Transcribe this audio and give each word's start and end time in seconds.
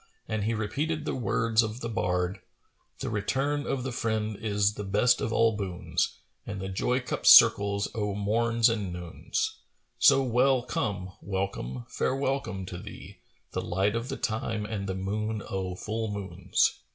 And 0.27 0.45
he 0.45 0.55
repeated 0.55 1.05
the 1.05 1.13
words 1.13 1.61
of 1.61 1.81
the 1.81 1.87
bard, 1.87 2.39
"The 3.01 3.09
return 3.11 3.67
of 3.67 3.83
the 3.83 3.91
friend 3.91 4.35
is 4.35 4.73
the 4.73 4.83
best 4.83 5.21
of 5.21 5.31
all 5.31 5.55
boons, 5.55 6.17
* 6.31 6.47
And 6.47 6.59
the 6.59 6.69
joy 6.69 7.01
cup 7.01 7.23
circles 7.27 7.87
o' 7.93 8.15
morns 8.15 8.67
and 8.67 8.91
noons: 8.91 9.57
So 9.99 10.23
well 10.23 10.63
come, 10.63 11.11
welcome, 11.21 11.85
fair 11.87 12.15
welcome 12.15 12.65
to 12.65 12.79
thee, 12.79 13.19
* 13.35 13.51
The 13.51 13.61
light 13.61 13.95
of 13.95 14.09
the 14.09 14.17
time 14.17 14.65
and 14.65 14.89
the 14.89 14.95
moon 14.95 15.43
o' 15.47 15.75
full 15.75 16.07
moons." 16.11 16.79